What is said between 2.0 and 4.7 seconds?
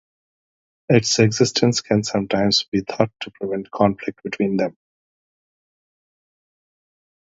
sometimes be thought to prevent conflict between